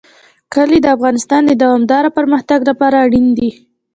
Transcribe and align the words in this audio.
کلي 0.53 0.79
د 0.83 0.87
افغانستان 0.95 1.41
د 1.45 1.51
دوامداره 1.63 2.09
پرمختګ 2.17 2.59
لپاره 2.69 2.95
اړین 3.05 3.27
دي. 3.37 3.49